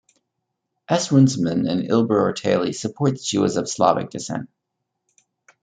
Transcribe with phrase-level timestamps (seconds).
[0.89, 1.11] S.
[1.11, 4.49] Runciman and Ilber Ortayli support that she was of Slavic descent.